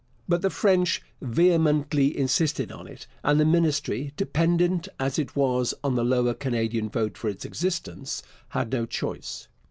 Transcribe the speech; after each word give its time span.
But 0.27 0.41
the 0.41 0.49
French 0.49 1.03
vehemently 1.21 2.17
insisted 2.17 2.71
on 2.71 2.87
it, 2.87 3.05
and 3.23 3.39
the 3.39 3.45
Ministry, 3.45 4.13
dependent 4.17 4.87
as 4.99 5.19
it 5.19 5.35
was 5.35 5.75
on 5.83 5.93
the 5.93 6.03
Lower 6.03 6.33
Canadian 6.33 6.89
vote 6.89 7.19
for 7.19 7.29
its 7.29 7.45
existence, 7.45 8.23
had 8.49 8.71
no 8.71 8.87
choice. 8.87 9.47